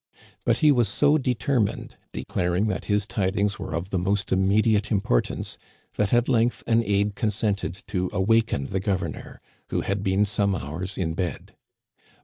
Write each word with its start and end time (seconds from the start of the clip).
But 0.43 0.57
he 0.65 0.71
was 0.71 0.89
so 0.89 1.19
determined, 1.19 1.95
declaring 2.11 2.65
that 2.65 2.85
his 2.85 3.05
tidings 3.05 3.59
were 3.59 3.75
of 3.75 3.91
the 3.91 3.99
most 3.99 4.31
immediate 4.31 4.91
importance, 4.91 5.59
that 5.95 6.11
at 6.11 6.27
length 6.27 6.63
an 6.65 6.81
aide 6.83 7.13
consented 7.13 7.83
to 7.85 8.09
awaken 8.11 8.63
the 8.65 8.79
governor, 8.79 9.41
who 9.69 9.81
had 9.81 10.01
been 10.01 10.25
some 10.25 10.55
hours 10.55 10.97
in 10.97 11.13
bed. 11.13 11.55